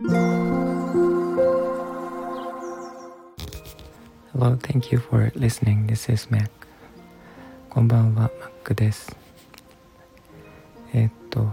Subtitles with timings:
[0.00, 0.14] Hello,
[4.54, 5.88] thank you for listening.
[5.88, 6.48] This is Mac.
[7.68, 8.30] こんばんは、
[8.62, 9.16] Mac です。
[10.94, 11.50] えー、っと、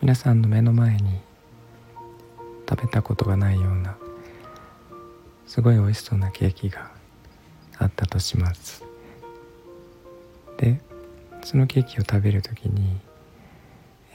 [0.00, 1.20] 皆さんの目の前に
[2.66, 3.98] 食べたことがないような
[5.46, 6.90] すごい美味しそうなケーキが
[7.76, 8.82] あったとします。
[10.56, 10.80] で、
[11.44, 12.98] そのケーキを食べる時に、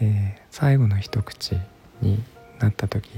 [0.02, 1.56] えー、最後の一口
[2.02, 2.24] に
[2.58, 3.12] なった時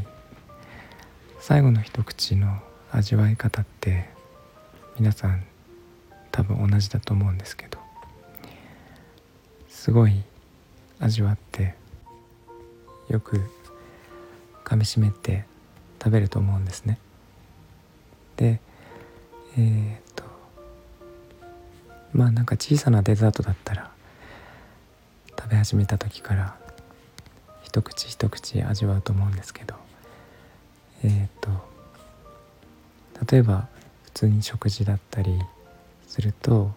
[1.48, 2.60] 最後の一口の
[2.92, 4.10] 味わい方って
[4.98, 5.44] 皆さん
[6.32, 7.78] 多分同じだと思うんですけど
[9.70, 10.24] すごい
[11.00, 11.76] 味わって
[13.10, 13.40] よく
[14.64, 15.46] 噛みしめて
[16.04, 16.98] 食べると思うんですね。
[18.38, 18.60] で
[19.56, 20.24] えー、っと
[22.12, 23.92] まあなんか小さなデザートだったら
[25.40, 26.56] 食べ始めた時から
[27.62, 29.85] 一口一口味わうと思うんですけど
[31.04, 31.50] えー、っと
[33.32, 33.68] 例えば
[34.04, 35.40] 普通に食事だったり
[36.08, 36.72] すると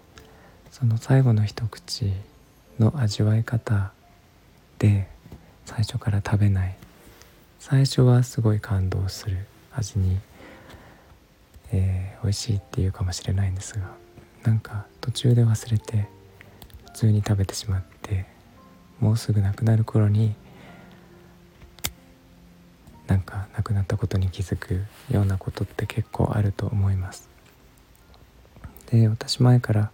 [0.70, 2.12] その最後の一口
[2.78, 3.92] の味わい方
[4.78, 5.08] で
[5.64, 6.76] 最初から食べない。
[7.58, 9.46] 最初はすごい感動する。
[9.78, 10.18] 味に、
[11.72, 13.90] えー、美味しいっていうかもしれないんですが
[14.44, 16.08] なんか途中で忘れて
[16.86, 18.26] 普通に食べてしまって
[19.00, 20.34] もうすぐなくなる頃に
[23.06, 27.28] なんか亡くなったことに気づくようなことって結構あると思います。
[28.90, 29.90] で私前から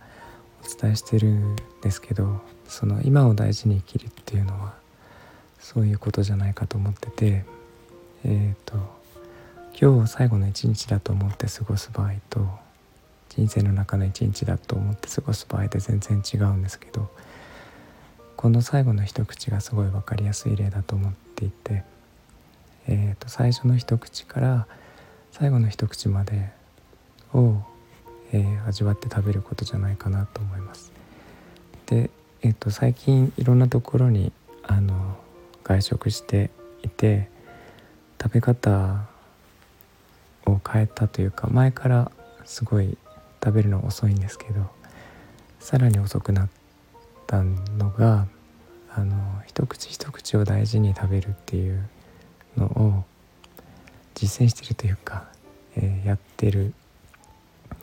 [0.62, 4.74] お伝えしてるんですけどその今を大事に生きるっていうのは
[5.58, 7.44] そういうことじゃないかと思ってて
[8.24, 12.46] えっ、ー、と今日を最後の一日だと思って過ごす場合と
[13.30, 17.10] 人生の中の一日だと思って過ごす場合で全然違うんですけど
[18.36, 21.82] この最後の一口がすごい分かりやすい例だと思っていて
[22.86, 24.66] えー、と最初の一口から
[25.32, 26.50] 最後の一口まで
[27.32, 27.56] を、
[28.32, 30.92] えー、味わって食べることじゃないかなと思います。
[31.86, 32.10] で、
[32.42, 34.32] えー、と最近いろんなところに
[34.62, 35.16] あの
[35.62, 36.50] 外食して
[36.82, 37.28] いて
[38.22, 39.06] 食べ方
[40.46, 42.10] を変えたというか前から
[42.44, 42.96] すごい
[43.42, 44.70] 食べるの遅いんですけど
[45.58, 46.48] さらに遅くなっ
[47.26, 48.26] たのが
[48.94, 51.88] あの一口一口を大事に食べるっていう
[52.56, 53.04] のを
[54.14, 55.24] 実践してるというか、
[55.76, 56.72] えー、やってる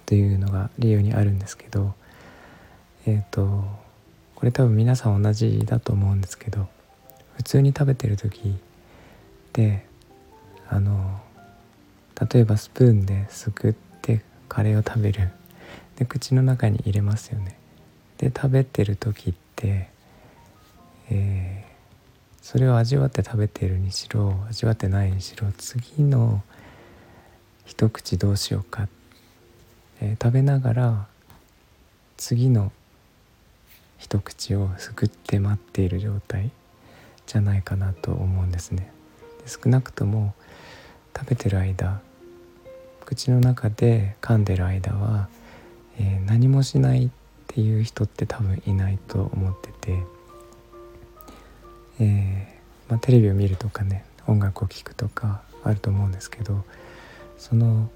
[0.05, 1.93] というのが理由にあるんですけど
[3.05, 3.63] えっ、ー、と
[4.35, 6.67] これ多分皆さん同じだと思うんですけど
[7.35, 8.53] 普通に食べてる時っ
[9.53, 9.85] て
[10.69, 11.19] あの
[12.31, 15.29] 例えばスプーンですくってカレーを食べる。
[15.97, 17.57] で口の中に入れますよね。
[18.17, 19.89] で食べてる時って、
[21.09, 21.65] え
[22.41, 26.41] それを味わって食べているにしろ味わってないにしろ次の
[27.65, 28.87] 一口どうしようか、
[30.01, 31.07] えー、食べながら
[32.17, 32.71] 次の
[33.99, 36.49] 一口をすくって待っている状態
[37.27, 38.91] じゃないかなと思うんですね。
[39.45, 40.33] 少なくとも
[41.15, 42.01] 食べてる間
[43.05, 45.29] 口の中で噛んでる間は、
[45.99, 47.09] えー、何もしないっ
[47.47, 50.20] ていう人って多分いないと思ってて。
[51.99, 56.63] えー、まあ、テレビを見るとかね音楽を聴くとかあると思うんですけど
[57.37, 57.89] その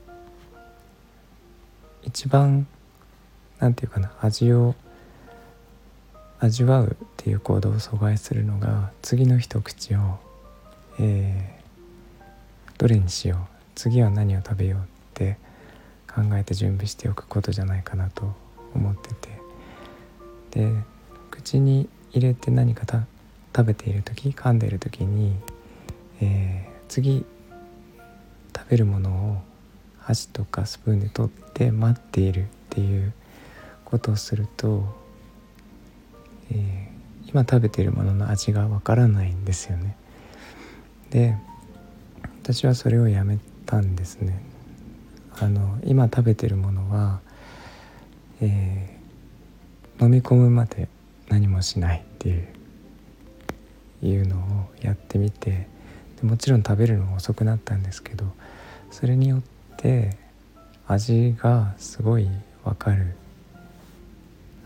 [2.03, 2.67] 一番
[3.59, 4.75] 何て言うかな味を
[6.39, 10.19] 味わうっていう行動を阻害するのが次の一口を、
[11.00, 12.23] えー、
[12.77, 13.39] どれにしよう
[13.75, 14.83] 次は何を食べようっ
[15.13, 15.38] て
[16.07, 18.33] 考えて準備しておくことじゃないかなと
[18.73, 19.35] 思ってて。
[20.56, 20.72] で
[21.29, 22.85] 口に入れて何か
[23.56, 25.34] 食べている時噛んでいる時に、
[26.22, 27.26] えー、次
[28.54, 29.38] 食べるものを
[30.00, 33.14] 箸とかスプーンで取って待っているっていう
[33.86, 34.84] ことをすると、
[36.52, 39.96] えー、今食べているものの味がわからないんですよね。
[41.12, 41.38] で
[42.44, 44.44] 私はそれをやめたんですね。
[45.40, 47.22] あの今食べてるものは、
[48.42, 50.90] えー、飲み込むまで
[51.30, 52.55] 何もしないっていう
[54.01, 54.42] いうのを
[54.81, 55.68] やってみて
[56.21, 58.25] でもちろん食べるのが遅くなったんですけど
[58.92, 59.42] それによっ
[59.77, 60.18] て
[60.88, 62.27] 味がすごい
[62.63, 63.15] 分かる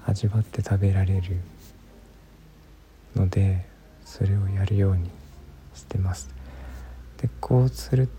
[0.05, 1.37] 味わって食べられる
[3.15, 3.65] ので
[4.05, 5.09] それをやるように
[5.75, 6.29] してます。
[7.21, 8.09] でこうする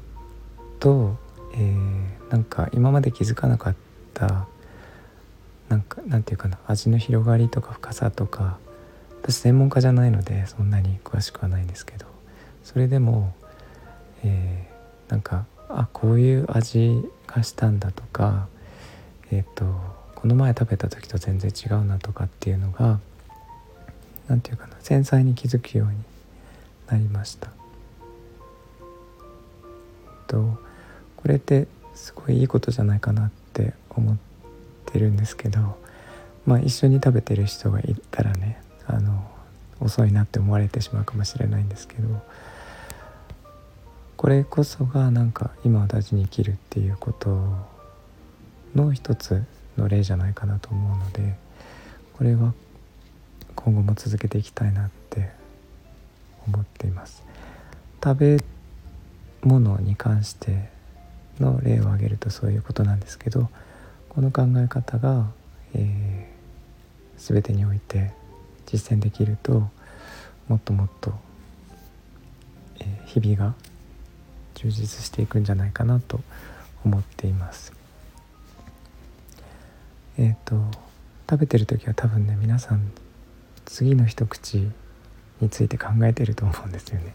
[0.78, 1.16] と、
[1.54, 3.74] えー、なんか今まで気づかなかっ
[4.14, 4.46] た
[5.68, 8.58] なんかなんていうかな味の広がりとか深さとか
[9.22, 12.06] 私専門家じゃないのでそんなに詳しくはないんですけど
[12.64, 13.34] それでも、
[14.22, 14.69] え
[15.08, 18.49] なんかあこういう味がしたんだとか
[19.31, 19.64] えっ、ー、と
[20.14, 23.00] この前食べた時と全然違うなとかっていうのが
[24.28, 25.96] 何て言うかな繊細に気づくように
[26.87, 27.50] なりました。
[30.26, 30.58] と
[31.16, 34.16] これってすごいいいことじゃないかなって思っ
[34.87, 35.76] てるんですけど
[36.46, 38.59] まあ一緒に食べてる人がいたらね
[39.80, 42.22] 遅いなって思われてしまうかもしれないんですけど
[44.16, 47.42] これこそがなんか今を大事に生きるっていうこと
[48.74, 49.42] の一つ
[49.76, 51.34] の例じゃないかなと思うので
[52.18, 52.52] これは
[53.56, 55.30] 今後も続けていきたいなって
[56.46, 57.22] 思っています。
[58.02, 58.44] 食べ
[59.42, 60.70] 物に関して
[61.38, 63.48] の例を挙げるとそういうことなんですけど
[64.08, 65.30] この考え方が、
[65.74, 68.12] えー、全てにおいて
[68.70, 69.69] 実践できると
[70.49, 71.12] もっともっと、
[72.78, 73.55] えー、日々が
[74.55, 76.20] 充実していくんじゃないかなと
[76.84, 77.72] 思っています。
[80.19, 80.61] えっ、ー、と
[81.28, 82.93] 食べてる時は多分ね皆さん
[83.64, 84.69] 次の一口
[85.40, 87.14] について考えてると思うんですよね。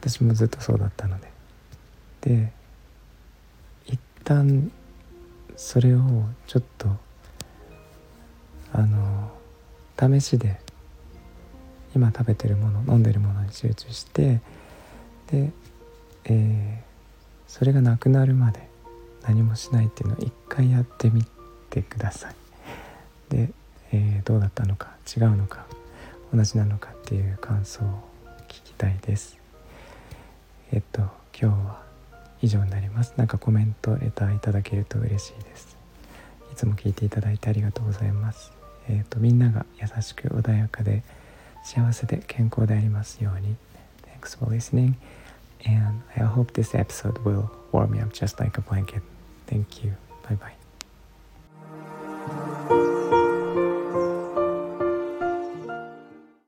[0.00, 1.36] 私もずっとそうだったので。
[2.22, 2.52] で
[3.86, 4.72] 一旦
[5.56, 6.00] それを
[6.46, 6.88] ちょっと
[8.72, 9.05] あの
[9.98, 10.60] 試しで
[11.94, 14.40] 今食べてるもの飲んでるものに集中して
[15.30, 15.50] で、
[16.24, 18.68] えー、それがなくなるまで
[19.22, 21.24] 何もしないっていうのを一回やってみ
[21.70, 22.34] てください。
[23.28, 23.50] で、
[23.92, 25.66] えー、どうだったのか違うのか
[26.32, 27.86] 同じなのかっていう感想を
[28.48, 29.38] 聞きたいです。
[30.72, 31.02] えっと
[31.38, 31.82] 今日は
[32.42, 33.14] 以上になります。
[33.16, 35.76] なんかコメントレターいただけると嬉しいです。
[36.52, 38.52] いつも聞いていただいてありがとうございます。
[38.88, 41.02] えっ、とみんなが優しく穏やかで
[41.64, 43.56] 幸せで健康でありますように。
[44.20, 44.94] Thanks for listening
[45.64, 49.02] and I hope this episode will warm me up just like a blanket.
[49.46, 49.92] Thank you.
[50.28, 50.56] Bye bye.